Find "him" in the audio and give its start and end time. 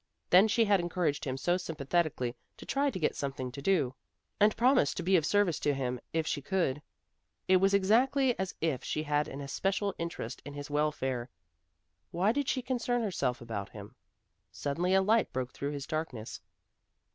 1.25-1.37, 5.75-5.99, 13.69-13.93